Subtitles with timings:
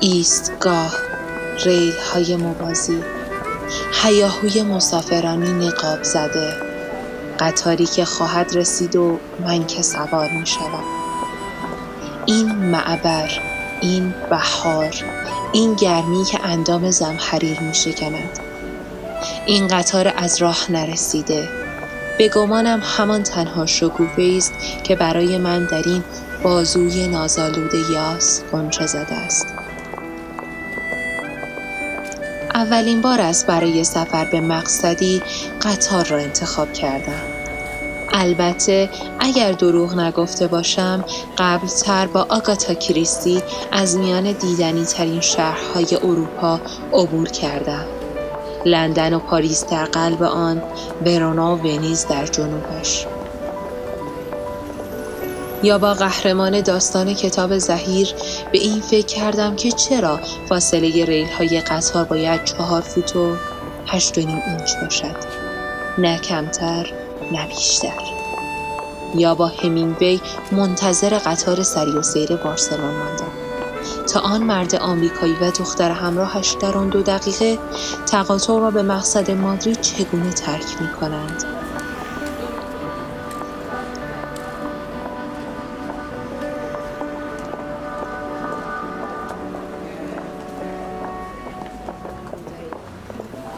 [0.00, 0.96] ایستگاه
[1.64, 3.02] ریل های موازی.
[4.02, 6.52] حیاهوی مسافرانی نقاب زده.
[7.38, 10.84] قطاری که خواهد رسید و من که سوار می شوم
[12.26, 13.30] این معبر
[13.80, 14.94] این بهار
[15.52, 18.38] این گرمی که اندام زمحریر می شکند
[19.46, 21.48] این قطار از راه نرسیده.
[22.18, 24.52] به گمانم همان تنها شکوفه است
[24.84, 26.04] که برای من در این
[26.42, 29.46] بازوی نازالود یاس قنچه زده است.
[32.54, 35.22] اولین بار است برای سفر به مقصدی
[35.62, 37.22] قطار را انتخاب کردم.
[38.12, 41.04] البته اگر دروغ نگفته باشم
[41.38, 46.60] قبلتر با آگاتا کریستی از میان دیدنی ترین شهرهای اروپا
[46.92, 47.95] عبور کردم.
[48.66, 50.62] لندن و پاریس در قلب آن
[51.06, 53.06] ورونا و ونیز در جنوبش.
[55.62, 58.14] یا با قهرمان داستان کتاب زهیر
[58.52, 63.36] به این فکر کردم که چرا فاصله ریل های قطار باید چهار فوت و
[63.86, 65.16] هشت و نیم اینچ باشد.
[65.98, 66.92] نه کمتر
[67.32, 68.02] نه بیشتر.
[69.14, 70.20] یا با همینگوی
[70.52, 73.35] منتظر قطار سری و سیر بارسلون ماندم.
[74.06, 77.58] تا آن مرد آمریکایی و دختر همراهش در آن دو دقیقه
[78.06, 81.44] تقاطع را به مقصد مادرید چگونه ترک می کنند.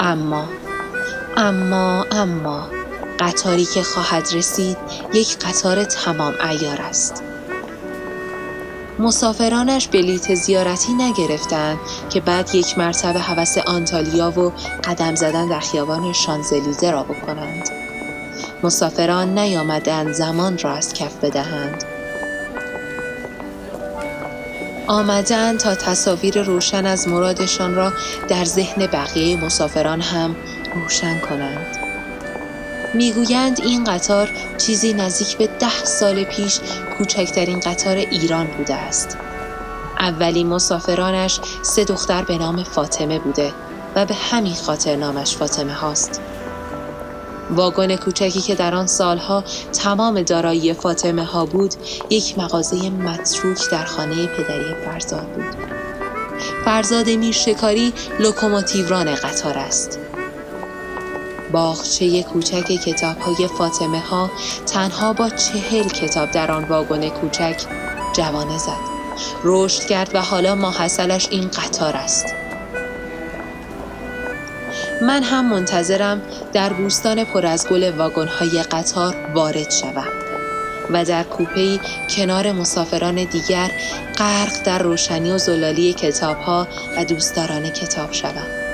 [0.00, 0.44] اما
[1.36, 2.68] اما اما
[3.20, 4.76] قطاری که خواهد رسید
[5.12, 7.27] یک قطار تمام ایار است
[8.98, 11.78] مسافرانش بلیت زیارتی نگرفتند
[12.10, 14.52] که بعد یک مرتبه حوس آنتالیا و
[14.84, 17.68] قدم زدن در خیابان شانزلیزه را بکنند
[18.62, 21.84] مسافران نیامدند زمان را از کف بدهند
[24.86, 27.92] آمدن تا تصاویر روشن از مرادشان را
[28.28, 30.36] در ذهن بقیه مسافران هم
[30.74, 31.87] روشن کنند.
[32.94, 36.60] می‌گویند این قطار چیزی نزدیک به ده سال پیش
[36.98, 39.16] کوچکترین قطار ایران بوده است.
[40.00, 43.52] اولین مسافرانش سه دختر به نام فاطمه بوده
[43.96, 46.20] و به همین خاطر نامش فاطمه هاست.
[47.50, 51.74] واگن کوچکی که در آن سالها تمام دارایی فاطمه ها بود
[52.10, 55.56] یک مغازه متروک در خانه پدری فرزاد بود
[56.64, 59.98] فرزاد میر شکاری لوکوموتیوران قطار است
[61.52, 64.30] باغچه کوچک کتاب های فاطمه ها
[64.66, 67.56] تنها با چهل کتاب در آن واگن کوچک
[68.16, 68.98] جوانه زد
[69.44, 72.26] رشد کرد و حالا ماحصلش این قطار است
[75.02, 76.22] من هم منتظرم
[76.52, 80.08] در بوستان پر از گل واگن‌های قطار وارد شوم
[80.90, 81.80] و در کوپه‌ای
[82.16, 83.70] کنار مسافران دیگر
[84.18, 88.67] غرق در روشنی و زلالی کتابها و دوستداران کتاب شوم.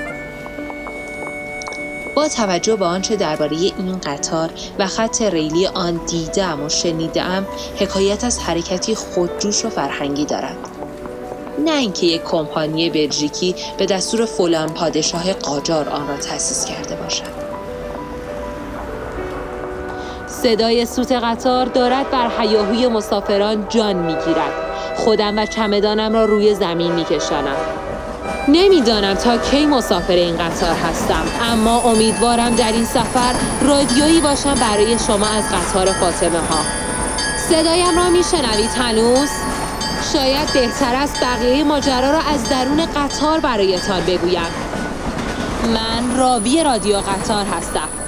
[2.15, 4.49] با توجه به آنچه درباره این قطار
[4.79, 7.47] و خط ریلی آن دیدم و شنیدم
[7.79, 10.57] حکایت از حرکتی خودجوش و فرهنگی دارد.
[11.65, 17.45] نه اینکه یک کمپانی بلژیکی به دستور فلان پادشاه قاجار آن را تأسیس کرده باشد.
[20.27, 24.53] صدای سوت قطار دارد بر حیاهوی مسافران جان می‌گیرد.
[24.95, 27.84] خودم و چمدانم را روی زمین میکشانم.
[28.47, 34.99] نمی‌دانم تا کی مسافر این قطار هستم اما امیدوارم در این سفر رادیویی باشم برای
[34.99, 36.59] شما از قطار فاطمه ها
[37.49, 39.29] صدایم را میشنوید هنوز؟
[40.13, 44.41] شاید بهتر است بقیه ماجرا را از درون قطار برایتان بگویم.
[45.73, 48.04] من راوی رادیو قطار هستم.